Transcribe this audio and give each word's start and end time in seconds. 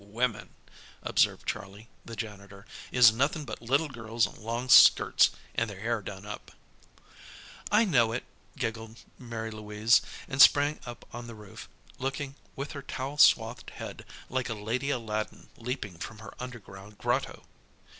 "Wimmin," 0.03 0.49
observed 1.03 1.47
Charlie, 1.47 1.87
the 2.03 2.15
janitor, 2.15 2.65
"is 2.91 3.11
nothin' 3.11 3.45
but 3.45 3.61
little 3.61 3.87
girls 3.87 4.25
in 4.25 4.33
long 4.41 4.67
skirts, 4.67 5.29
and 5.53 5.69
their 5.69 5.79
hair 5.81 6.01
done 6.01 6.25
up." 6.25 6.49
"I 7.71 7.85
know 7.85 8.11
it," 8.11 8.23
giggled 8.57 8.97
Mary 9.19 9.51
Louise, 9.51 10.01
and 10.27 10.41
sprang 10.41 10.79
up 10.87 11.05
on 11.13 11.27
the 11.27 11.35
roof, 11.35 11.69
looking, 11.99 12.33
with 12.55 12.71
her 12.71 12.81
towel 12.81 13.19
swathed 13.19 13.69
head, 13.69 14.03
like 14.27 14.49
a 14.49 14.55
lady 14.55 14.89
Aladdin 14.89 15.49
leaping 15.55 15.99
from 15.99 16.17
her 16.17 16.33
underground 16.39 16.97
grotto. 16.97 17.43